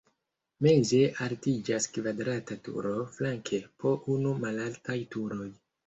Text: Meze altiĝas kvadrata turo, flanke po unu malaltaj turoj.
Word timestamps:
Meze 0.65 1.01
altiĝas 1.25 1.87
kvadrata 1.99 2.59
turo, 2.69 2.97
flanke 3.21 3.63
po 3.85 3.97
unu 4.19 4.37
malaltaj 4.45 5.03
turoj. 5.17 5.53